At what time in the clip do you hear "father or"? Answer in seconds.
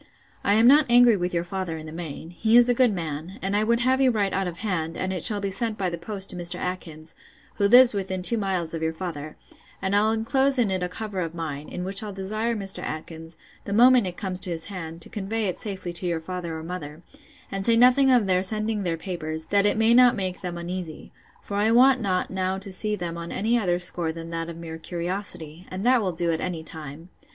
16.19-16.63